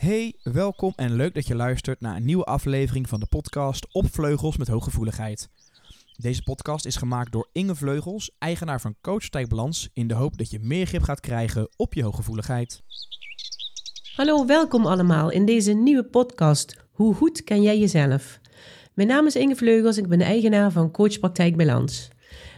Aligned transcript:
Hey, 0.00 0.34
welkom 0.42 0.92
en 0.96 1.14
leuk 1.14 1.34
dat 1.34 1.46
je 1.46 1.54
luistert 1.54 2.00
naar 2.00 2.16
een 2.16 2.24
nieuwe 2.24 2.44
aflevering 2.44 3.08
van 3.08 3.20
de 3.20 3.26
podcast 3.26 3.86
Op 3.92 4.06
Vleugels 4.10 4.56
met 4.56 4.68
Hooggevoeligheid. 4.68 5.48
Deze 6.16 6.42
podcast 6.42 6.86
is 6.86 6.96
gemaakt 6.96 7.32
door 7.32 7.48
Inge 7.52 7.74
Vleugels, 7.74 8.30
eigenaar 8.38 8.80
van 8.80 8.94
Coach 9.00 9.30
Balans, 9.30 9.88
in 9.92 10.06
de 10.06 10.14
hoop 10.14 10.38
dat 10.38 10.50
je 10.50 10.58
meer 10.60 10.86
grip 10.86 11.02
gaat 11.02 11.20
krijgen 11.20 11.68
op 11.76 11.94
je 11.94 12.02
hooggevoeligheid. 12.02 12.82
Hallo, 14.16 14.46
welkom 14.46 14.86
allemaal 14.86 15.30
in 15.30 15.44
deze 15.44 15.72
nieuwe 15.72 16.04
podcast 16.04 16.76
Hoe 16.90 17.14
goed 17.14 17.44
ken 17.44 17.62
jij 17.62 17.78
jezelf? 17.78 18.40
Mijn 18.94 19.08
naam 19.08 19.26
is 19.26 19.36
Inge 19.36 19.56
Vleugels, 19.56 19.98
ik 19.98 20.08
ben 20.08 20.20
eigenaar 20.20 20.72
van 20.72 20.90
Coach 20.90 21.20
Balans. 21.56 22.08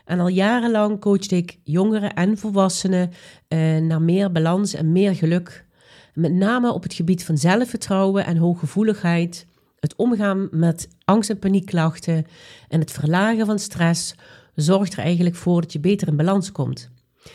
En 0.05 0.21
al 0.21 0.29
jarenlang 0.29 1.01
coachte 1.01 1.37
ik 1.37 1.59
jongeren 1.65 2.15
en 2.15 2.39
volwassenen 2.39 3.11
eh, 3.49 3.77
naar 3.77 4.03
meer 4.03 4.33
balans 4.33 4.75
en 4.75 4.93
meer 4.93 5.15
geluk. 5.15 5.71
Met 6.13 6.33
name 6.33 6.73
op 6.73 6.83
het 6.83 6.95
gebied 6.95 7.25
van 7.25 7.39
zelfvertrouwen 7.39 8.25
en 8.25 8.37
hooggevoeligheid, 8.37 9.47
het 9.81 9.97
omgaan 9.97 10.49
met 10.51 10.89
angst- 11.05 11.31
en 11.31 11.39
paniekklachten 11.39 12.27
en 12.69 12.81
het 12.81 12.91
verlagen 12.91 13.47
van 13.47 13.59
stress 13.59 14.15
zorgt 14.55 14.93
er 14.93 14.99
eigenlijk 14.99 15.37
voor 15.37 15.61
dat 15.61 15.73
je 15.73 15.81
beter 15.81 16.09
in 16.09 16.17
balans 16.17 16.53
komt. 16.53 16.91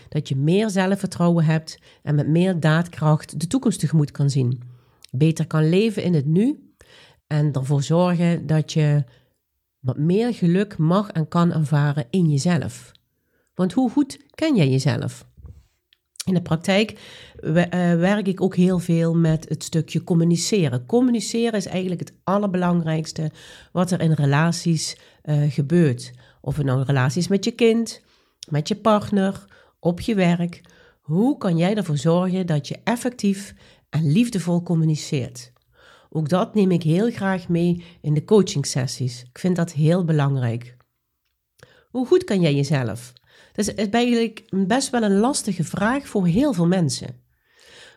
Dat 0.09 0.29
je 0.29 0.35
meer 0.35 0.69
zelfvertrouwen 0.69 1.45
hebt 1.45 1.79
en 2.03 2.15
met 2.15 2.27
meer 2.27 2.59
daadkracht 2.59 3.39
de 3.39 3.47
toekomst 3.47 3.79
tegemoet 3.79 4.11
kan 4.11 4.29
zien. 4.29 4.61
Beter 5.11 5.47
kan 5.47 5.69
leven 5.69 6.03
in 6.03 6.13
het 6.13 6.25
nu 6.25 6.71
en 7.27 7.53
ervoor 7.53 7.83
zorgen 7.83 8.47
dat 8.47 8.73
je 8.73 9.03
wat 9.79 9.97
meer 9.97 10.33
geluk 10.33 10.77
mag 10.77 11.09
en 11.09 11.27
kan 11.27 11.53
ervaren 11.53 12.05
in 12.09 12.29
jezelf. 12.29 12.91
Want 13.55 13.73
hoe 13.73 13.89
goed 13.89 14.19
ken 14.35 14.55
jij 14.55 14.69
jezelf? 14.69 15.25
In 16.27 16.33
de 16.33 16.41
praktijk 16.41 16.99
eh, 17.39 17.59
werk 17.93 18.27
ik 18.27 18.41
ook 18.41 18.55
heel 18.55 18.79
veel 18.79 19.15
met 19.15 19.49
het 19.49 19.63
stukje 19.63 20.03
communiceren. 20.03 20.85
Communiceren 20.85 21.53
is 21.53 21.65
eigenlijk 21.65 21.99
het 21.99 22.13
allerbelangrijkste 22.23 23.31
wat 23.71 23.91
er 23.91 24.01
in 24.01 24.11
relaties 24.11 24.97
uh, 25.23 25.51
gebeurt. 25.51 26.13
Of 26.41 26.57
het 26.57 26.65
nou 26.65 26.83
relaties 26.83 27.27
met 27.27 27.45
je 27.45 27.51
kind, 27.51 28.01
met 28.49 28.67
je 28.67 28.75
partner, 28.75 29.45
op 29.79 30.01
je 30.01 30.15
werk. 30.15 30.61
Hoe 31.01 31.37
kan 31.37 31.57
jij 31.57 31.75
ervoor 31.75 31.97
zorgen 31.97 32.47
dat 32.47 32.67
je 32.67 32.79
effectief 32.83 33.53
en 33.89 34.11
liefdevol 34.11 34.63
communiceert? 34.63 35.51
Ook 36.09 36.29
dat 36.29 36.55
neem 36.55 36.71
ik 36.71 36.83
heel 36.83 37.11
graag 37.11 37.47
mee 37.47 37.83
in 38.01 38.13
de 38.13 38.23
coaching 38.23 38.65
sessies. 38.65 39.21
Ik 39.21 39.39
vind 39.39 39.55
dat 39.55 39.71
heel 39.71 40.05
belangrijk. 40.05 40.75
Hoe 41.89 42.05
goed 42.05 42.23
kan 42.23 42.41
jij 42.41 42.55
jezelf? 42.55 43.13
Dat 43.53 43.67
is 43.67 43.87
eigenlijk 43.89 44.43
best 44.49 44.89
wel 44.89 45.03
een 45.03 45.17
lastige 45.17 45.63
vraag 45.63 46.07
voor 46.07 46.27
heel 46.27 46.53
veel 46.53 46.67
mensen. 46.67 47.25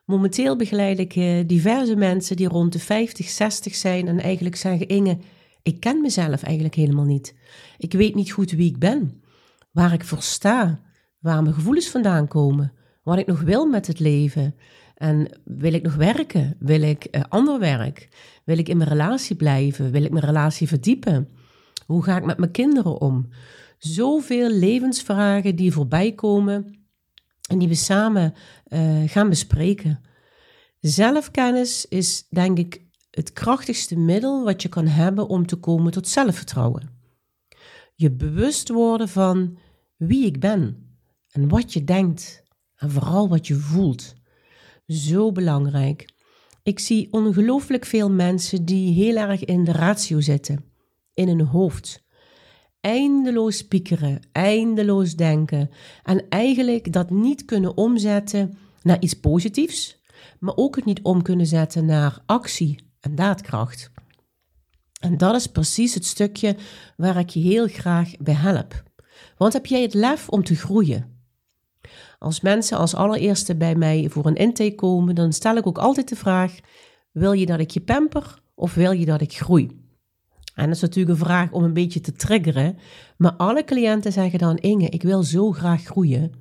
Momenteel 0.05 0.57
begeleid 0.57 0.99
ik 0.99 1.17
eh, 1.17 1.47
diverse 1.47 1.97
mensen 1.97 2.37
die 2.37 2.49
rond 2.49 2.73
de 2.73 2.79
50, 2.79 3.29
60 3.29 3.75
zijn 3.75 4.09
en 4.09 4.21
eigenlijk 4.21 4.57
zeggen: 4.57 4.89
Inge, 4.89 5.19
ik 5.63 5.81
ken 5.81 6.01
mezelf 6.01 6.43
eigenlijk 6.43 6.75
helemaal 6.75 7.05
niet. 7.05 7.35
Ik 7.79 7.93
weet 7.93 8.15
niet 8.15 8.33
goed 8.33 8.51
wie 8.51 8.71
ik 8.71 8.79
ben, 8.79 9.23
waar 9.71 9.93
ik 9.93 10.05
voor 10.05 10.23
sta, 10.23 10.81
waar 11.19 11.43
mijn 11.43 11.55
gevoelens 11.55 11.89
vandaan 11.89 12.29
komen, 12.29 12.73
wat 13.03 13.19
ik 13.19 13.27
nog 13.27 13.41
wil 13.41 13.67
met 13.67 13.87
het 13.87 13.99
leven. 13.99 14.55
En 14.95 15.29
wil 15.45 15.73
ik 15.73 15.83
nog 15.83 15.95
werken? 15.95 16.57
Wil 16.59 16.83
ik 16.83 17.09
uh, 17.11 17.23
ander 17.29 17.59
werk? 17.59 18.09
Wil 18.45 18.59
ik 18.59 18.69
in 18.69 18.77
mijn 18.77 18.89
relatie 18.89 19.37
blijven? 19.37 19.91
Wil 19.91 20.03
ik 20.03 20.11
mijn 20.11 20.25
relatie 20.25 20.69
verdiepen? 20.69 21.29
Hoe 21.87 22.03
ga 22.03 22.17
ik 22.17 22.25
met 22.25 22.39
mijn 22.39 22.51
kinderen 22.51 23.01
om? 23.01 23.29
Zoveel 23.81 24.51
levensvragen 24.51 25.57
die 25.57 25.73
voorbij 25.73 26.13
komen 26.13 26.85
en 27.49 27.59
die 27.59 27.69
we 27.69 27.75
samen 27.75 28.35
uh, 28.69 29.03
gaan 29.07 29.29
bespreken. 29.29 30.01
Zelfkennis 30.81 31.87
is 31.87 32.27
denk 32.29 32.59
ik 32.59 32.85
het 33.11 33.33
krachtigste 33.33 33.97
middel 33.97 34.45
wat 34.45 34.63
je 34.63 34.69
kan 34.69 34.87
hebben 34.87 35.29
om 35.29 35.47
te 35.47 35.57
komen 35.57 35.93
tot 35.93 36.09
zelfvertrouwen. 36.09 36.99
Je 37.95 38.11
bewust 38.11 38.69
worden 38.69 39.09
van 39.09 39.59
wie 39.97 40.27
ik 40.27 40.41
ben 40.41 40.89
en 41.31 41.49
wat 41.49 41.73
je 41.73 41.85
denkt 41.85 42.43
en 42.77 42.91
vooral 42.91 43.29
wat 43.29 43.47
je 43.47 43.55
voelt. 43.55 44.15
Zo 44.87 45.33
belangrijk. 45.33 46.15
Ik 46.63 46.79
zie 46.79 47.09
ongelooflijk 47.11 47.85
veel 47.85 48.11
mensen 48.11 48.65
die 48.65 48.93
heel 48.93 49.17
erg 49.17 49.45
in 49.45 49.65
de 49.65 49.73
ratio 49.73 50.21
zitten, 50.21 50.65
in 51.15 51.29
hun 51.29 51.41
hoofd 51.41 52.03
eindeloos 52.81 53.67
piekeren, 53.67 54.21
eindeloos 54.33 55.17
denken 55.17 55.71
en 56.03 56.29
eigenlijk 56.29 56.93
dat 56.93 57.11
niet 57.11 57.45
kunnen 57.45 57.77
omzetten 57.77 58.59
naar 58.83 59.01
iets 59.01 59.15
positiefs, 59.15 60.03
maar 60.39 60.57
ook 60.57 60.77
het 60.77 60.85
niet 60.85 61.03
om 61.03 61.23
kunnen 61.23 61.47
zetten 61.47 61.85
naar 61.85 62.23
actie 62.27 62.79
en 63.01 63.15
daadkracht. 63.15 63.91
En 65.01 65.17
dat 65.17 65.35
is 65.35 65.47
precies 65.47 65.95
het 65.95 66.05
stukje 66.05 66.57
waar 66.97 67.19
ik 67.19 67.29
je 67.29 67.41
heel 67.41 67.67
graag 67.67 68.17
bij 68.19 68.35
help. 68.35 68.83
Want 69.37 69.53
heb 69.53 69.67
jij 69.67 69.83
het 69.83 69.95
lef 69.95 70.29
om 70.29 70.45
te 70.45 70.55
groeien? 70.55 71.19
Als 72.19 72.41
mensen 72.41 72.79
als 72.79 72.95
allereerste 72.95 73.57
bij 73.57 73.75
mij 73.75 74.07
voor 74.11 74.27
een 74.27 74.35
intake 74.35 74.75
komen, 74.75 75.15
dan 75.15 75.33
stel 75.33 75.57
ik 75.57 75.67
ook 75.67 75.79
altijd 75.79 76.09
de 76.09 76.17
vraag: 76.17 76.55
wil 77.13 77.33
je 77.33 77.47
dat 77.47 77.61
ik 77.61 77.71
je 77.71 77.81
pamper 77.81 78.43
of 78.55 78.75
wil 78.75 78.93
je 78.93 79.05
dat 79.05 79.21
ik 79.21 79.37
groei? 79.37 79.80
En 80.55 80.67
dat 80.67 80.75
is 80.75 80.81
natuurlijk 80.81 81.19
een 81.19 81.25
vraag 81.25 81.53
om 81.53 81.63
een 81.63 81.73
beetje 81.73 82.01
te 82.01 82.13
triggeren. 82.13 82.79
Maar 83.17 83.33
alle 83.33 83.65
cliënten 83.65 84.13
zeggen 84.13 84.39
dan: 84.39 84.57
Inge, 84.57 84.89
ik 84.89 85.03
wil 85.03 85.23
zo 85.23 85.53
graag 85.53 85.83
groeien. 85.83 86.33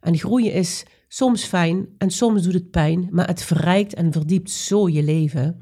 En 0.00 0.18
groeien 0.18 0.52
is 0.52 0.84
soms 1.08 1.44
fijn 1.44 1.88
en 1.98 2.10
soms 2.10 2.42
doet 2.42 2.52
het 2.52 2.70
pijn, 2.70 3.08
maar 3.10 3.26
het 3.26 3.42
verrijkt 3.42 3.94
en 3.94 4.12
verdiept 4.12 4.50
zo 4.50 4.88
je 4.88 5.02
leven. 5.02 5.60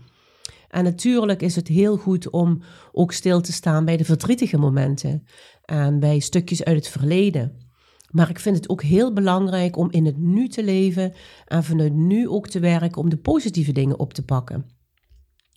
En 0.69 0.85
natuurlijk 0.85 1.43
is 1.43 1.57
het 1.57 1.69
heel 1.69 1.97
goed 1.97 2.31
om 2.31 2.63
ook 2.93 3.13
stil 3.13 3.41
te 3.41 3.53
staan 3.53 3.85
bij 3.85 3.97
de 3.97 4.05
verdrietige 4.05 4.59
momenten 4.59 5.27
en 5.65 6.01
bij 6.01 6.19
stukjes 6.19 6.65
uit 6.65 6.77
het 6.77 6.89
verleden. 6.89 7.63
Maar 8.11 8.31
ik 8.31 8.39
vind 8.39 8.57
het 8.57 8.69
ook 8.69 8.83
heel 8.83 9.13
belangrijk 9.13 9.77
om 9.77 9.91
in 9.91 10.07
het 10.07 10.19
nu 10.19 10.49
te 10.49 10.65
leven 10.65 11.13
en 11.47 11.65
vanuit 11.65 11.95
nu 11.95 12.29
ook 12.29 12.49
te 12.49 12.61
werken 12.61 13.03
om 13.03 13.09
de 13.09 13.17
positieve 13.17 13.73
dingen 13.73 13.99
op 13.99 14.15
te 14.15 14.25
pakken 14.25 14.67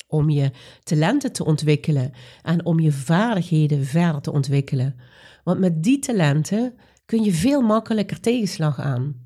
om 0.07 0.29
je 0.29 0.51
talenten 0.83 1.31
te 1.31 1.45
ontwikkelen 1.45 2.11
en 2.41 2.65
om 2.65 2.79
je 2.79 2.91
vaardigheden 2.91 3.85
verder 3.85 4.21
te 4.21 4.31
ontwikkelen. 4.31 4.95
Want 5.43 5.59
met 5.59 5.83
die 5.83 5.99
talenten 5.99 6.73
kun 7.05 7.23
je 7.23 7.33
veel 7.33 7.61
makkelijker 7.61 8.19
tegenslag 8.19 8.79
aan. 8.79 9.25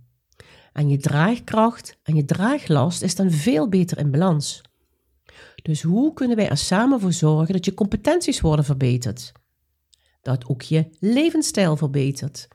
En 0.73 0.89
je 0.89 0.97
draagkracht 0.97 1.97
en 2.03 2.15
je 2.15 2.25
draaglast 2.25 3.01
is 3.01 3.15
dan 3.15 3.31
veel 3.31 3.69
beter 3.69 3.97
in 3.97 4.11
balans. 4.11 4.61
Dus 5.61 5.81
hoe 5.81 6.13
kunnen 6.13 6.37
wij 6.37 6.49
er 6.49 6.57
samen 6.57 6.99
voor 6.99 7.13
zorgen 7.13 7.53
dat 7.53 7.65
je 7.65 7.73
competenties 7.73 8.41
worden 8.41 8.65
verbeterd? 8.65 9.31
Dat 10.21 10.47
ook 10.47 10.61
je 10.61 10.87
levensstijl 10.99 11.77
verbetert, 11.77 12.47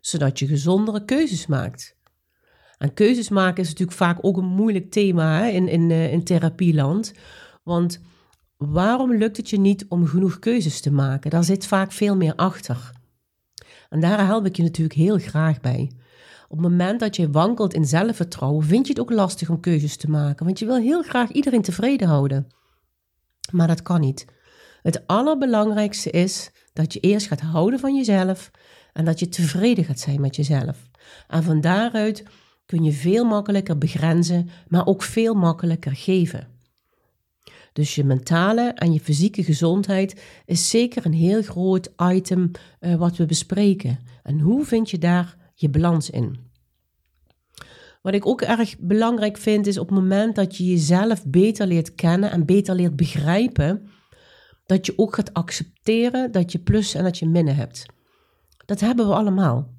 zodat 0.00 0.38
je 0.38 0.46
gezondere 0.46 1.04
keuzes 1.04 1.46
maakt. 1.46 1.96
En 2.78 2.94
keuzes 2.94 3.28
maken 3.28 3.62
is 3.62 3.68
natuurlijk 3.68 3.98
vaak 3.98 4.18
ook 4.20 4.36
een 4.36 4.44
moeilijk 4.44 4.90
thema 4.90 5.46
in, 5.46 5.68
in, 5.68 5.90
eh, 5.90 6.12
in 6.12 6.24
therapieland, 6.24 7.12
want 7.68 8.00
waarom 8.56 9.14
lukt 9.14 9.36
het 9.36 9.50
je 9.50 9.58
niet 9.58 9.86
om 9.88 10.06
genoeg 10.06 10.38
keuzes 10.38 10.80
te 10.80 10.90
maken? 10.90 11.30
Daar 11.30 11.44
zit 11.44 11.66
vaak 11.66 11.92
veel 11.92 12.16
meer 12.16 12.34
achter. 12.34 12.90
En 13.88 14.00
daar 14.00 14.26
help 14.26 14.46
ik 14.46 14.56
je 14.56 14.62
natuurlijk 14.62 14.98
heel 14.98 15.18
graag 15.18 15.60
bij. 15.60 15.90
Op 16.48 16.58
het 16.58 16.68
moment 16.68 17.00
dat 17.00 17.16
je 17.16 17.30
wankelt 17.30 17.74
in 17.74 17.84
zelfvertrouwen, 17.84 18.64
vind 18.64 18.86
je 18.86 18.92
het 18.92 19.02
ook 19.02 19.10
lastig 19.10 19.50
om 19.50 19.60
keuzes 19.60 19.96
te 19.96 20.10
maken, 20.10 20.44
want 20.44 20.58
je 20.58 20.66
wil 20.66 20.76
heel 20.76 21.02
graag 21.02 21.30
iedereen 21.30 21.62
tevreden 21.62 22.08
houden. 22.08 22.46
Maar 23.52 23.66
dat 23.66 23.82
kan 23.82 24.00
niet. 24.00 24.24
Het 24.82 25.06
allerbelangrijkste 25.06 26.10
is 26.10 26.50
dat 26.72 26.92
je 26.92 27.00
eerst 27.00 27.26
gaat 27.26 27.40
houden 27.40 27.78
van 27.78 27.96
jezelf 27.96 28.50
en 28.92 29.04
dat 29.04 29.18
je 29.18 29.28
tevreden 29.28 29.84
gaat 29.84 30.00
zijn 30.00 30.20
met 30.20 30.36
jezelf. 30.36 30.88
En 31.28 31.42
van 31.42 31.60
daaruit 31.60 32.24
kun 32.66 32.84
je 32.84 32.92
veel 32.92 33.24
makkelijker 33.24 33.78
begrenzen, 33.78 34.48
maar 34.68 34.86
ook 34.86 35.02
veel 35.02 35.34
makkelijker 35.34 35.96
geven. 35.96 36.57
Dus 37.78 37.94
je 37.94 38.04
mentale 38.04 38.72
en 38.74 38.92
je 38.92 39.00
fysieke 39.00 39.44
gezondheid 39.44 40.22
is 40.44 40.70
zeker 40.70 41.06
een 41.06 41.12
heel 41.12 41.42
groot 41.42 41.92
item 41.96 42.50
uh, 42.80 42.94
wat 42.94 43.16
we 43.16 43.26
bespreken. 43.26 43.98
En 44.22 44.40
hoe 44.40 44.64
vind 44.64 44.90
je 44.90 44.98
daar 44.98 45.36
je 45.54 45.68
balans 45.68 46.10
in? 46.10 46.36
Wat 48.02 48.14
ik 48.14 48.26
ook 48.26 48.42
erg 48.42 48.78
belangrijk 48.78 49.36
vind 49.36 49.66
is 49.66 49.78
op 49.78 49.88
het 49.88 49.98
moment 49.98 50.34
dat 50.34 50.56
je 50.56 50.64
jezelf 50.64 51.26
beter 51.26 51.66
leert 51.66 51.94
kennen 51.94 52.30
en 52.30 52.46
beter 52.46 52.74
leert 52.74 52.96
begrijpen, 52.96 53.88
dat 54.66 54.86
je 54.86 54.92
ook 54.96 55.14
gaat 55.14 55.34
accepteren 55.34 56.32
dat 56.32 56.52
je 56.52 56.58
plus 56.58 56.94
en 56.94 57.04
dat 57.04 57.18
je 57.18 57.28
minnen 57.28 57.56
hebt. 57.56 57.86
Dat 58.66 58.80
hebben 58.80 59.08
we 59.08 59.14
allemaal. 59.14 59.74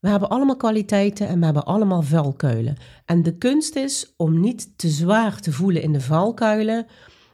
We 0.00 0.08
hebben 0.08 0.28
allemaal 0.28 0.56
kwaliteiten 0.56 1.28
en 1.28 1.38
we 1.38 1.44
hebben 1.44 1.64
allemaal 1.64 2.02
valkuilen. 2.02 2.76
En 3.04 3.22
de 3.22 3.36
kunst 3.36 3.76
is 3.76 4.14
om 4.16 4.40
niet 4.40 4.78
te 4.78 4.88
zwaar 4.88 5.40
te 5.40 5.52
voelen 5.52 5.82
in 5.82 5.92
de 5.92 6.00
valkuilen, 6.00 6.86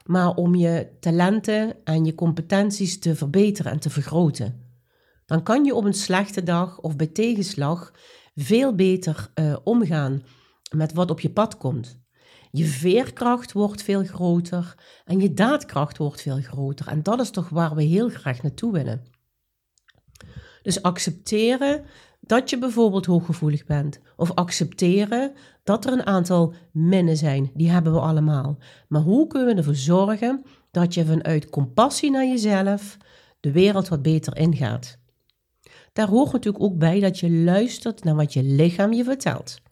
maar 0.05 0.35
om 0.35 0.55
je 0.55 0.89
talenten 1.01 1.77
en 1.85 2.05
je 2.05 2.15
competenties 2.15 2.99
te 2.99 3.15
verbeteren 3.15 3.73
en 3.73 3.81
te 3.81 3.91
vergroten. 3.91 4.63
Dan 5.27 5.43
kan 5.43 5.65
je 5.65 5.75
op 5.75 5.85
een 5.85 5.95
slechte 5.95 6.43
dag 6.43 6.81
of 6.81 6.97
bij 6.97 7.07
tegenslag 7.07 7.93
veel 8.35 8.75
beter 8.75 9.31
uh, 9.35 9.57
omgaan 9.65 10.23
met 10.77 10.93
wat 10.93 11.11
op 11.11 11.21
je 11.21 11.31
pad 11.31 11.57
komt. 11.57 12.03
Je 12.51 12.65
veerkracht 12.65 13.53
wordt 13.53 13.83
veel 13.83 14.05
groter 14.05 14.75
en 15.05 15.21
je 15.21 15.35
daadkracht 15.35 15.97
wordt 15.97 16.21
veel 16.21 16.41
groter. 16.41 16.87
En 16.87 17.03
dat 17.03 17.21
is 17.21 17.31
toch 17.31 17.49
waar 17.49 17.75
we 17.75 17.83
heel 17.83 18.09
graag 18.09 18.43
naartoe 18.43 18.73
willen. 18.73 19.07
Dus 20.63 20.83
accepteren 20.83 21.85
dat 22.27 22.51
je 22.51 22.59
bijvoorbeeld 22.59 23.07
hooggevoelig 23.07 23.65
bent. 23.65 24.01
Of 24.17 24.31
accepteren 24.35 25.33
dat 25.63 25.85
er 25.85 25.93
een 25.93 26.07
aantal 26.07 26.55
minnen 26.73 27.17
zijn. 27.17 27.51
Die 27.55 27.71
hebben 27.71 27.93
we 27.93 28.01
allemaal. 28.01 28.59
Maar 28.89 29.03
hoe 29.03 29.27
kunnen 29.27 29.49
we 29.49 29.55
ervoor 29.55 29.75
zorgen 29.75 30.43
dat 30.71 30.95
je 30.95 31.05
vanuit 31.05 31.51
compassie 31.51 32.11
naar 32.11 32.27
jezelf 32.27 32.97
de 33.41 33.53
wereld 33.53 33.89
wat 33.89 34.03
beter 34.03 34.37
ingaat? 34.37 34.99
Daar 35.93 36.09
hoort 36.09 36.33
natuurlijk 36.33 36.65
ook 36.65 36.79
bij 36.79 37.01
dat 37.01 37.19
je 37.19 37.31
luistert 37.31 38.05
naar 38.05 38.15
wat 38.15 38.33
je 38.33 38.43
lichaam 38.43 38.93
je 38.93 39.05
vertelt. 39.05 39.63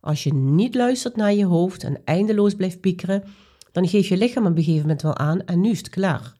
Als 0.00 0.24
je 0.24 0.34
niet 0.34 0.74
luistert 0.74 1.16
naar 1.16 1.32
je 1.32 1.44
hoofd 1.44 1.84
en 1.84 2.00
eindeloos 2.04 2.54
blijft 2.54 2.80
piekeren, 2.80 3.24
dan 3.72 3.88
geeft 3.88 4.08
je 4.08 4.16
lichaam 4.16 4.46
een 4.46 4.56
gegeven 4.56 4.80
moment 4.80 5.02
wel 5.02 5.16
aan 5.16 5.44
en 5.44 5.60
nu 5.60 5.70
is 5.70 5.78
het 5.78 5.88
klaar. 5.88 6.35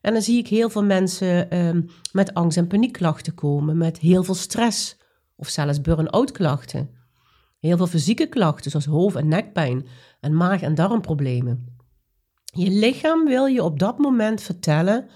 En 0.00 0.12
dan 0.12 0.22
zie 0.22 0.38
ik 0.38 0.48
heel 0.48 0.70
veel 0.70 0.84
mensen 0.84 1.56
um, 1.58 1.86
met 2.12 2.34
angst- 2.34 2.56
en 2.56 2.66
paniekklachten 2.66 3.34
komen, 3.34 3.78
met 3.78 3.98
heel 3.98 4.22
veel 4.22 4.34
stress 4.34 4.96
of 5.36 5.48
zelfs 5.48 5.80
burn-out 5.80 6.32
klachten. 6.32 6.90
Heel 7.58 7.76
veel 7.76 7.86
fysieke 7.86 8.26
klachten 8.26 8.70
zoals 8.70 8.86
hoofd- 8.86 9.16
en 9.16 9.28
nekpijn 9.28 9.86
en 10.20 10.36
maag- 10.36 10.62
en 10.62 10.74
darmproblemen. 10.74 11.78
Je 12.44 12.70
lichaam 12.70 13.24
wil 13.24 13.46
je 13.46 13.62
op 13.62 13.78
dat 13.78 13.98
moment 13.98 14.42
vertellen: 14.42 15.08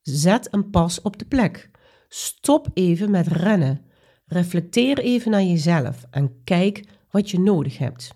zet 0.00 0.48
een 0.50 0.70
pas 0.70 1.02
op 1.02 1.18
de 1.18 1.24
plek. 1.24 1.70
Stop 2.08 2.68
even 2.74 3.10
met 3.10 3.26
rennen. 3.26 3.80
Reflecteer 4.26 4.98
even 4.98 5.30
naar 5.30 5.42
jezelf 5.42 6.04
en 6.10 6.42
kijk 6.44 6.84
wat 7.10 7.30
je 7.30 7.40
nodig 7.40 7.78
hebt. 7.78 8.14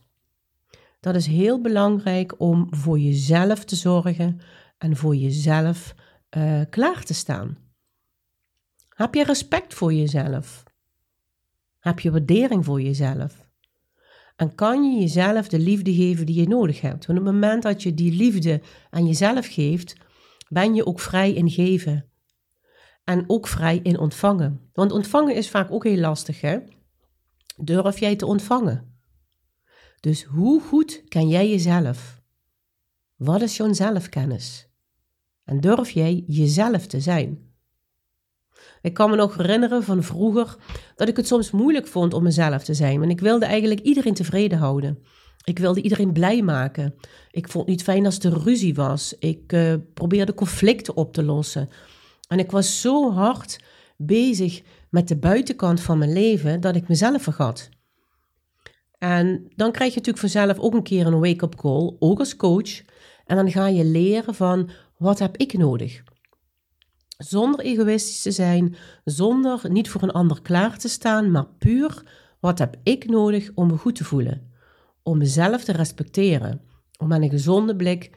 Dat 1.01 1.15
is 1.15 1.27
heel 1.27 1.61
belangrijk 1.61 2.41
om 2.41 2.67
voor 2.71 2.99
jezelf 2.99 3.65
te 3.65 3.77
zorgen 3.77 4.41
en 4.79 4.97
voor 4.97 5.17
jezelf 5.17 5.95
uh, 6.37 6.61
klaar 6.71 7.03
te 7.05 7.15
staan. 7.15 7.59
Heb 8.89 9.15
je 9.15 9.25
respect 9.25 9.75
voor 9.75 9.93
jezelf? 9.93 10.63
Heb 11.79 12.01
je 12.01 12.11
waardering 12.11 12.65
voor 12.65 12.83
jezelf? 12.83 13.47
En 14.37 14.55
kan 14.55 14.85
je 14.85 15.01
jezelf 15.01 15.49
de 15.49 15.59
liefde 15.59 15.95
geven 15.95 16.27
die 16.27 16.41
je 16.41 16.49
nodig 16.49 16.81
hebt? 16.81 17.07
Want 17.07 17.19
op 17.19 17.25
het 17.25 17.35
moment 17.35 17.63
dat 17.63 17.83
je 17.83 17.95
die 17.95 18.13
liefde 18.13 18.61
aan 18.91 19.07
jezelf 19.07 19.47
geeft, 19.47 19.97
ben 20.49 20.75
je 20.75 20.87
ook 20.87 21.01
vrij 21.01 21.33
in 21.33 21.51
geven. 21.51 22.11
En 23.05 23.25
ook 23.27 23.49
vrij 23.49 23.81
in 23.83 23.99
ontvangen. 23.99 24.71
Want 24.73 24.93
ontvangen 24.93 25.35
is 25.35 25.51
vaak 25.51 25.71
ook 25.71 25.85
heel 25.85 25.99
lastig, 25.99 26.41
hè? 26.41 26.59
Durf 27.57 27.99
jij 27.99 28.17
te 28.17 28.27
ontvangen? 28.27 29.01
Dus 30.01 30.23
hoe 30.23 30.61
goed 30.61 31.03
ken 31.09 31.29
jij 31.29 31.49
jezelf? 31.51 32.23
Wat 33.17 33.43
is 33.43 33.57
jouw 33.57 33.73
zelfkennis? 33.73 34.68
En 35.49 35.61
durf 35.61 35.91
jij 35.91 36.25
jezelf 36.27 36.87
te 36.87 37.00
zijn? 37.00 37.39
Ik 38.83 38.95
kan 38.95 39.11
me 39.11 39.17
nog 39.17 39.37
herinneren 39.37 39.83
van 39.83 40.03
vroeger 40.03 40.56
dat 40.97 41.09
ik 41.09 41.17
het 41.17 41.27
soms 41.27 41.50
moeilijk 41.50 41.87
vond 41.87 42.15
om 42.15 42.23
mezelf 42.23 42.65
te 42.65 42.75
zijn. 42.75 42.99
Want 42.99 43.11
ik 43.11 43.21
wilde 43.21 43.45
eigenlijk 43.45 43.81
iedereen 43.81 44.15
tevreden 44.15 44.59
houden. 44.59 44.99
Ik 45.45 45.59
wilde 45.59 45.83
iedereen 45.83 46.12
blij 46.12 46.43
maken. 46.43 46.95
Ik 47.31 47.49
vond 47.49 47.65
het 47.65 47.75
niet 47.75 47.83
fijn 47.83 48.05
als 48.05 48.19
er 48.19 48.43
ruzie 48.43 48.75
was. 48.75 49.15
Ik 49.19 49.53
uh, 49.53 49.75
probeerde 49.95 50.35
conflicten 50.35 50.97
op 50.97 51.12
te 51.12 51.23
lossen. 51.23 51.69
En 52.29 52.39
ik 52.39 52.50
was 52.50 52.81
zo 52.81 53.12
hard 53.12 53.61
bezig 53.97 54.62
met 54.91 55.09
de 55.09 55.17
buitenkant 55.17 55.81
van 55.81 55.99
mijn 55.99 56.12
leven 56.12 56.61
dat 56.61 56.77
ik 56.77 56.89
mezelf 56.89 57.23
vergat. 57.23 57.69
En 58.99 59.53
dan 59.56 59.73
krijg 59.73 59.91
je 59.91 59.99
natuurlijk 59.99 60.33
vanzelf 60.33 60.59
ook 60.59 60.75
een 60.75 60.83
keer 60.83 61.06
een 61.06 61.21
wake-up 61.21 61.56
call, 61.56 61.97
ook 61.99 62.19
als 62.19 62.37
coach. 62.37 62.83
En 63.27 63.37
dan 63.37 63.50
ga 63.50 63.67
je 63.67 63.85
leren 63.85 64.35
van 64.35 64.71
wat 64.99 65.19
heb 65.19 65.37
ik 65.37 65.53
nodig? 65.53 66.03
Zonder 67.19 67.61
egoïstisch 67.61 68.23
te 68.23 68.31
zijn, 68.31 68.77
zonder 69.05 69.61
niet 69.69 69.89
voor 69.89 70.03
een 70.03 70.11
ander 70.11 70.43
klaar 70.43 70.79
te 70.79 70.89
staan, 70.89 71.31
maar 71.31 71.47
puur 71.59 72.03
wat 72.41 72.59
heb 72.59 72.77
ik 72.83 73.09
nodig 73.09 73.50
om 73.55 73.67
me 73.67 73.77
goed 73.77 73.95
te 73.95 74.05
voelen? 74.05 74.53
Om 75.03 75.19
mezelf 75.19 75.65
te 75.65 75.73
respecteren. 75.73 76.61
Om 76.99 77.09
met 77.09 77.23
een 77.23 77.31
gezonde 77.31 77.77
blik 77.77 78.11
uh, 78.11 78.17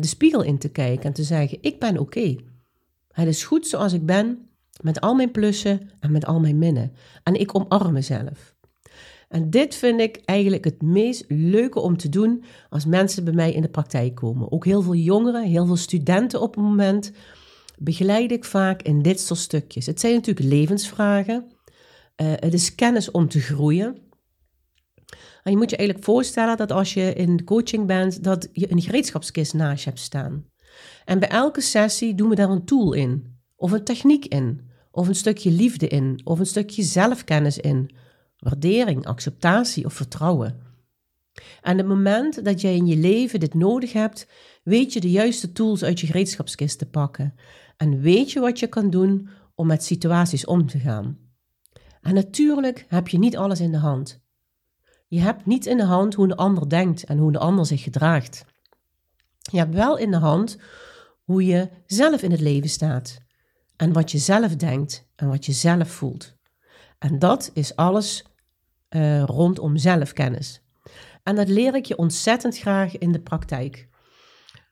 de 0.00 0.06
spiegel 0.06 0.42
in 0.42 0.58
te 0.58 0.68
kijken 0.68 1.04
en 1.04 1.12
te 1.12 1.22
zeggen: 1.22 1.58
Ik 1.60 1.80
ben 1.80 1.98
oké. 1.98 2.36
Het 3.10 3.28
is 3.28 3.44
goed 3.44 3.66
zoals 3.66 3.92
ik 3.92 4.06
ben, 4.06 4.48
met 4.80 5.00
al 5.00 5.14
mijn 5.14 5.30
plussen 5.30 5.90
en 6.00 6.12
met 6.12 6.26
al 6.26 6.40
mijn 6.40 6.58
minnen. 6.58 6.92
En 7.22 7.34
ik 7.34 7.54
omarm 7.54 7.92
mezelf. 7.92 8.53
En 9.34 9.50
dit 9.50 9.74
vind 9.74 10.00
ik 10.00 10.20
eigenlijk 10.24 10.64
het 10.64 10.82
meest 10.82 11.24
leuke 11.28 11.80
om 11.80 11.96
te 11.96 12.08
doen 12.08 12.44
als 12.70 12.84
mensen 12.84 13.24
bij 13.24 13.32
mij 13.32 13.52
in 13.52 13.62
de 13.62 13.68
praktijk 13.68 14.14
komen. 14.14 14.52
Ook 14.52 14.64
heel 14.64 14.82
veel 14.82 14.94
jongeren, 14.94 15.44
heel 15.44 15.66
veel 15.66 15.76
studenten 15.76 16.40
op 16.40 16.54
het 16.54 16.64
moment 16.64 17.12
begeleid 17.78 18.32
ik 18.32 18.44
vaak 18.44 18.82
in 18.82 19.02
dit 19.02 19.20
soort 19.20 19.38
stukjes. 19.38 19.86
Het 19.86 20.00
zijn 20.00 20.14
natuurlijk 20.14 20.46
levensvragen. 20.46 21.44
Uh, 22.22 22.32
het 22.34 22.52
is 22.52 22.74
kennis 22.74 23.10
om 23.10 23.28
te 23.28 23.40
groeien. 23.40 23.98
En 25.42 25.50
je 25.50 25.56
moet 25.56 25.70
je 25.70 25.76
eigenlijk 25.76 26.06
voorstellen 26.06 26.56
dat 26.56 26.72
als 26.72 26.94
je 26.94 27.12
in 27.12 27.44
coaching 27.44 27.86
bent, 27.86 28.24
dat 28.24 28.48
je 28.52 28.70
een 28.70 28.82
gereedschapskist 28.82 29.54
naast 29.54 29.84
je 29.84 29.88
hebt 29.90 30.02
staan. 30.02 30.44
En 31.04 31.18
bij 31.18 31.28
elke 31.28 31.60
sessie 31.60 32.14
doen 32.14 32.28
we 32.28 32.34
daar 32.34 32.50
een 32.50 32.64
tool 32.64 32.92
in, 32.92 33.38
of 33.56 33.72
een 33.72 33.84
techniek 33.84 34.24
in, 34.26 34.60
of 34.90 35.08
een 35.08 35.14
stukje 35.14 35.50
liefde 35.50 35.88
in, 35.88 36.20
of 36.24 36.38
een 36.38 36.46
stukje 36.46 36.82
zelfkennis 36.82 37.58
in, 37.58 37.90
waardering, 38.44 39.06
acceptatie 39.06 39.84
of 39.84 39.92
vertrouwen. 39.92 40.62
En 41.62 41.78
het 41.78 41.86
moment 41.86 42.44
dat 42.44 42.60
jij 42.60 42.76
in 42.76 42.86
je 42.86 42.96
leven 42.96 43.40
dit 43.40 43.54
nodig 43.54 43.92
hebt, 43.92 44.26
weet 44.62 44.92
je 44.92 45.00
de 45.00 45.10
juiste 45.10 45.52
tools 45.52 45.84
uit 45.84 46.00
je 46.00 46.06
gereedschapskist 46.06 46.78
te 46.78 46.86
pakken. 46.86 47.34
En 47.76 48.00
weet 48.00 48.32
je 48.32 48.40
wat 48.40 48.58
je 48.58 48.66
kan 48.66 48.90
doen 48.90 49.28
om 49.54 49.66
met 49.66 49.84
situaties 49.84 50.44
om 50.44 50.66
te 50.66 50.78
gaan. 50.78 51.18
En 52.00 52.14
natuurlijk 52.14 52.86
heb 52.88 53.08
je 53.08 53.18
niet 53.18 53.36
alles 53.36 53.60
in 53.60 53.72
de 53.72 53.78
hand. 53.78 54.22
Je 55.08 55.20
hebt 55.20 55.46
niet 55.46 55.66
in 55.66 55.76
de 55.76 55.84
hand 55.84 56.14
hoe 56.14 56.24
een 56.24 56.36
ander 56.36 56.68
denkt 56.68 57.04
en 57.04 57.18
hoe 57.18 57.28
een 57.28 57.36
ander 57.36 57.66
zich 57.66 57.82
gedraagt. 57.82 58.44
Je 59.38 59.58
hebt 59.58 59.74
wel 59.74 59.98
in 59.98 60.10
de 60.10 60.16
hand 60.16 60.58
hoe 61.24 61.44
je 61.44 61.68
zelf 61.86 62.22
in 62.22 62.30
het 62.30 62.40
leven 62.40 62.68
staat. 62.68 63.18
En 63.76 63.92
wat 63.92 64.10
je 64.10 64.18
zelf 64.18 64.56
denkt 64.56 65.06
en 65.16 65.28
wat 65.28 65.46
je 65.46 65.52
zelf 65.52 65.90
voelt. 65.90 66.34
En 66.98 67.18
dat 67.18 67.50
is 67.52 67.76
alles 67.76 68.24
uh, 68.96 69.22
rondom 69.22 69.76
zelfkennis. 69.76 70.62
En 71.22 71.36
dat 71.36 71.48
leer 71.48 71.74
ik 71.74 71.84
je 71.84 71.96
ontzettend 71.96 72.58
graag 72.58 72.98
in 72.98 73.12
de 73.12 73.20
praktijk. 73.20 73.88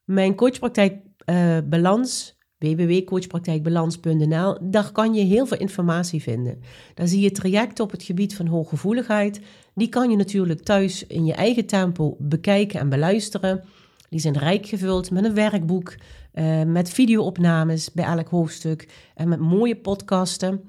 Mijn 0.04 0.34
coachpraktijk 0.34 0.96
uh, 1.26 1.58
Balans, 1.64 2.38
www.coachpraktijkbalans.nl, 2.58 4.58
daar 4.60 4.92
kan 4.92 5.14
je 5.14 5.24
heel 5.24 5.46
veel 5.46 5.58
informatie 5.58 6.22
vinden. 6.22 6.60
Daar 6.94 7.08
zie 7.08 7.20
je 7.20 7.30
trajecten 7.30 7.84
op 7.84 7.90
het 7.90 8.02
gebied 8.02 8.34
van 8.34 8.46
hooggevoeligheid. 8.46 9.40
Die 9.74 9.88
kan 9.88 10.10
je 10.10 10.16
natuurlijk 10.16 10.62
thuis 10.62 11.06
in 11.06 11.24
je 11.24 11.34
eigen 11.34 11.66
tempo 11.66 12.16
bekijken 12.18 12.80
en 12.80 12.88
beluisteren. 12.88 13.64
Die 14.08 14.20
zijn 14.20 14.38
rijk 14.38 14.66
gevuld 14.66 15.10
met 15.10 15.24
een 15.24 15.34
werkboek, 15.34 15.94
uh, 16.34 16.62
met 16.62 16.90
videoopnames 16.90 17.92
bij 17.92 18.04
elk 18.04 18.28
hoofdstuk 18.28 18.88
en 19.14 19.28
met 19.28 19.40
mooie 19.40 19.76
podcasten. 19.76 20.60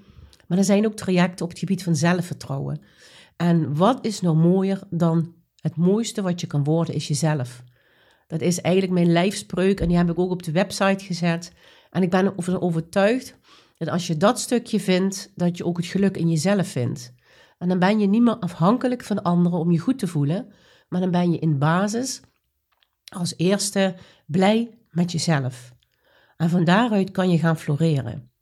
Maar 0.48 0.58
er 0.58 0.64
zijn 0.64 0.86
ook 0.86 0.96
trajecten 0.96 1.46
op 1.46 1.52
het 1.52 1.60
gebied 1.60 1.84
van 1.84 1.96
zelfvertrouwen. 1.96 2.82
En 3.36 3.76
wat 3.76 4.06
is 4.06 4.22
nou 4.22 4.36
mooier 4.36 4.82
dan 4.90 5.34
het 5.56 5.76
mooiste 5.76 6.22
wat 6.22 6.42
je 6.42 6.48
kan 6.48 6.64
worden 6.64 6.96
is 6.96 7.08
jezelf. 7.08 7.64
Dat 8.28 8.42
is 8.42 8.62
eigenlijk 8.62 8.94
mijn 8.94 9.12
lijfspreuk 9.12 9.80
en 9.80 9.88
die 9.88 9.98
heb 9.98 10.10
ik 10.10 10.20
ook 10.20 10.32
op 10.32 10.44
de 10.44 10.52
website 10.52 11.06
gezet. 11.06 11.52
En 11.90 12.02
ik 12.02 12.10
ben 12.10 12.36
ervan 12.38 12.62
overtuigd 12.62 13.38
dat 13.78 13.88
als 13.88 14.08
je 14.08 14.18
dat 14.18 14.40
stukje 14.40 14.80
vindt, 14.80 15.32
dat 15.36 15.58
je 15.58 15.66
ook 15.66 15.78
het 15.78 15.86
geluk 15.86 16.18
in 16.18 16.30
jezelf 16.30 16.68
vindt. 16.68 17.14
En 17.58 17.68
dan 17.68 17.80
ben 17.80 18.00
je 18.00 18.08
niet 18.08 18.22
meer 18.22 18.38
afhankelijk 18.38 19.04
van 19.04 19.24
anderen 19.24 19.60
om 19.60 19.72
je 19.72 19.80
goed 19.80 20.00
te 20.00 20.08
voelen, 20.08 20.52
maar 20.88 21.02
dan 21.02 21.12
ben 21.12 21.32
je 21.32 21.40
in 21.40 21.58
basis 21.58 22.22
als 23.14 23.34
eerste 23.38 23.96
blij 24.26 24.78
met 24.90 25.12
jezelf. 25.12 25.74
En 26.38 26.50
van 26.50 26.64
daaruit 26.64 27.12
kan 27.12 27.30
je 27.30 27.38
gaan 27.38 27.58
floreren. 27.58 28.33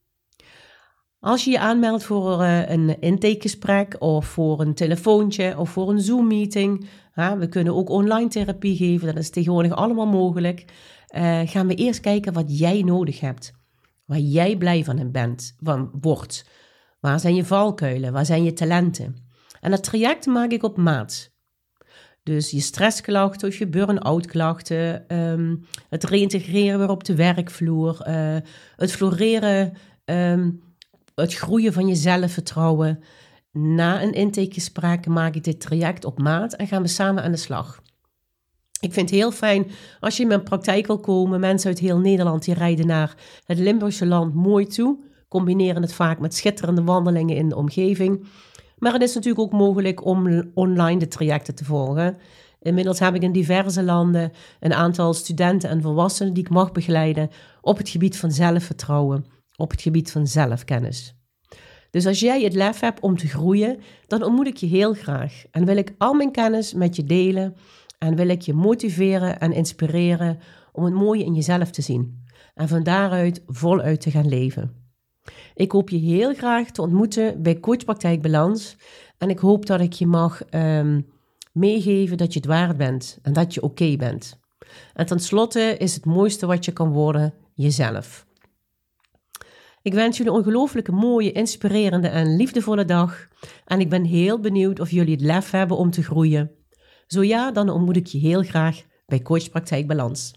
Als 1.23 1.43
je 1.43 1.51
je 1.51 1.59
aanmeldt 1.59 2.03
voor 2.03 2.41
uh, 2.41 2.69
een 2.69 2.99
intakegesprek 2.99 3.95
of 3.99 4.25
voor 4.25 4.61
een 4.61 4.73
telefoontje 4.73 5.57
of 5.57 5.69
voor 5.69 5.89
een 5.89 6.01
Zoom-meeting, 6.01 6.87
we 7.13 7.47
kunnen 7.49 7.75
ook 7.75 7.89
online 7.89 8.29
therapie 8.29 8.75
geven, 8.75 9.07
dat 9.07 9.17
is 9.17 9.29
tegenwoordig 9.29 9.71
allemaal 9.71 10.05
mogelijk. 10.05 10.65
Uh, 11.15 11.39
gaan 11.45 11.67
we 11.67 11.75
eerst 11.75 11.99
kijken 11.99 12.33
wat 12.33 12.59
jij 12.59 12.81
nodig 12.81 13.19
hebt, 13.19 13.53
waar 14.05 14.19
jij 14.19 14.57
blij 14.57 14.83
van 14.83 15.11
bent, 15.11 15.55
van 15.59 15.91
wordt. 16.01 16.45
Waar 16.99 17.19
zijn 17.19 17.35
je 17.35 17.45
valkuilen, 17.45 18.13
waar 18.13 18.25
zijn 18.25 18.43
je 18.43 18.53
talenten? 18.53 19.15
En 19.59 19.71
dat 19.71 19.83
traject 19.83 20.25
maak 20.25 20.51
ik 20.51 20.63
op 20.63 20.77
maat. 20.77 21.31
Dus 22.23 22.51
je 22.51 22.59
stressklachten 22.59 23.47
of 23.47 23.55
je 23.55 23.67
burn-out 23.67 24.25
klachten, 24.25 25.15
um, 25.17 25.65
het 25.89 26.03
reïntegreren 26.03 26.79
weer 26.79 26.89
op 26.89 27.03
de 27.03 27.15
werkvloer, 27.15 28.05
uh, 28.07 28.37
het 28.75 28.91
floreren, 28.91 29.73
um, 30.05 30.69
het 31.21 31.33
groeien 31.33 31.73
van 31.73 31.87
je 31.87 31.95
zelfvertrouwen. 31.95 33.03
Na 33.51 34.03
een 34.03 34.13
intakegesprek 34.13 35.07
maak 35.07 35.35
ik 35.35 35.43
dit 35.43 35.59
traject 35.61 36.05
op 36.05 36.19
maat 36.19 36.53
en 36.53 36.67
gaan 36.67 36.81
we 36.81 36.87
samen 36.87 37.23
aan 37.23 37.31
de 37.31 37.37
slag. 37.37 37.81
Ik 38.79 38.93
vind 38.93 39.09
het 39.09 39.19
heel 39.19 39.31
fijn 39.31 39.71
als 39.99 40.15
je 40.15 40.21
in 40.21 40.27
mijn 40.27 40.43
praktijk 40.43 40.87
wil 40.87 40.99
komen. 40.99 41.39
Mensen 41.39 41.69
uit 41.69 41.79
heel 41.79 41.99
Nederland 41.99 42.45
die 42.45 42.53
rijden 42.53 42.87
naar 42.87 43.15
het 43.45 43.57
Limburgse 43.57 44.05
land 44.05 44.33
mooi 44.33 44.65
toe. 44.65 44.99
Combineren 45.27 45.81
het 45.81 45.93
vaak 45.93 46.19
met 46.19 46.35
schitterende 46.35 46.83
wandelingen 46.83 47.35
in 47.35 47.49
de 47.49 47.55
omgeving. 47.55 48.27
Maar 48.77 48.93
het 48.93 49.01
is 49.01 49.13
natuurlijk 49.13 49.41
ook 49.41 49.59
mogelijk 49.59 50.05
om 50.05 50.51
online 50.53 50.99
de 50.99 51.07
trajecten 51.07 51.55
te 51.55 51.65
volgen. 51.65 52.17
Inmiddels 52.59 52.99
heb 52.99 53.15
ik 53.15 53.21
in 53.21 53.31
diverse 53.31 53.83
landen 53.83 54.31
een 54.59 54.73
aantal 54.73 55.13
studenten 55.13 55.69
en 55.69 55.81
volwassenen 55.81 56.33
die 56.33 56.43
ik 56.43 56.49
mag 56.49 56.71
begeleiden 56.71 57.29
op 57.61 57.77
het 57.77 57.89
gebied 57.89 58.17
van 58.17 58.31
zelfvertrouwen, 58.31 59.25
op 59.61 59.71
het 59.71 59.81
gebied 59.81 60.11
van 60.11 60.27
zelfkennis. 60.27 61.15
Dus 61.89 62.05
als 62.05 62.19
jij 62.19 62.41
het 62.41 62.53
lef 62.53 62.79
hebt 62.79 62.99
om 62.99 63.17
te 63.17 63.27
groeien, 63.27 63.79
dan 64.07 64.23
ontmoet 64.23 64.47
ik 64.47 64.57
je 64.57 64.67
heel 64.67 64.93
graag 64.93 65.43
en 65.51 65.65
wil 65.65 65.77
ik 65.77 65.93
al 65.97 66.13
mijn 66.13 66.31
kennis 66.31 66.73
met 66.73 66.95
je 66.95 67.03
delen 67.03 67.55
en 67.97 68.15
wil 68.15 68.27
ik 68.27 68.41
je 68.41 68.53
motiveren 68.53 69.39
en 69.39 69.51
inspireren 69.51 70.39
om 70.71 70.83
het 70.83 70.93
mooie 70.93 71.23
in 71.23 71.33
jezelf 71.33 71.71
te 71.71 71.81
zien 71.81 72.25
en 72.53 72.67
van 72.67 72.83
daaruit 72.83 73.43
voluit 73.47 74.01
te 74.01 74.11
gaan 74.11 74.27
leven. 74.27 74.75
Ik 75.55 75.71
hoop 75.71 75.89
je 75.89 75.97
heel 75.97 76.33
graag 76.33 76.71
te 76.71 76.81
ontmoeten 76.81 77.41
bij 77.41 77.59
Coachpraktijk 77.59 78.21
Balans 78.21 78.75
en 79.17 79.29
ik 79.29 79.39
hoop 79.39 79.65
dat 79.65 79.81
ik 79.81 79.93
je 79.93 80.07
mag 80.07 80.41
um, 80.53 81.07
meegeven 81.51 82.17
dat 82.17 82.33
je 82.33 82.39
het 82.39 82.47
waard 82.47 82.77
bent 82.77 83.19
en 83.21 83.33
dat 83.33 83.53
je 83.53 83.61
oké 83.61 83.95
bent. 83.95 84.39
En 84.93 85.05
tenslotte 85.05 85.75
is 85.77 85.95
het 85.95 86.05
mooiste 86.05 86.45
wat 86.45 86.65
je 86.65 86.71
kan 86.71 86.89
worden 86.91 87.33
jezelf. 87.53 88.25
Ik 89.83 89.93
wens 89.93 90.17
jullie 90.17 90.31
een 90.31 90.37
ongelooflijke 90.37 90.91
mooie, 90.91 91.31
inspirerende 91.31 92.07
en 92.07 92.35
liefdevolle 92.35 92.85
dag. 92.85 93.27
En 93.65 93.79
ik 93.79 93.89
ben 93.89 94.03
heel 94.03 94.39
benieuwd 94.39 94.79
of 94.79 94.91
jullie 94.91 95.13
het 95.13 95.21
lef 95.21 95.51
hebben 95.51 95.77
om 95.77 95.91
te 95.91 96.03
groeien. 96.03 96.51
Zo 97.07 97.23
ja, 97.23 97.51
dan 97.51 97.69
ontmoet 97.69 97.95
ik 97.95 98.07
je 98.07 98.17
heel 98.17 98.43
graag 98.43 98.81
bij 99.05 99.21
Coach 99.21 99.49
Praktijk 99.49 99.87
Balans. 99.87 100.31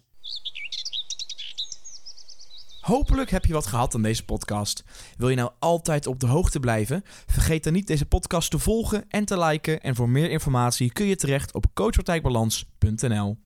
Hopelijk 2.80 3.30
heb 3.30 3.44
je 3.44 3.52
wat 3.52 3.66
gehad 3.66 3.94
aan 3.94 4.02
deze 4.02 4.24
podcast. 4.24 4.84
Wil 5.16 5.28
je 5.28 5.36
nou 5.36 5.50
altijd 5.58 6.06
op 6.06 6.20
de 6.20 6.26
hoogte 6.26 6.60
blijven? 6.60 7.02
Vergeet 7.26 7.64
dan 7.64 7.72
niet 7.72 7.86
deze 7.86 8.06
podcast 8.06 8.50
te 8.50 8.58
volgen 8.58 9.04
en 9.08 9.24
te 9.24 9.38
liken. 9.38 9.80
En 9.80 9.94
voor 9.94 10.08
meer 10.08 10.30
informatie 10.30 10.92
kun 10.92 11.06
je 11.06 11.16
terecht 11.16 11.54
op 11.54 11.66
coachpraktijkbalans.nl. 11.74 13.36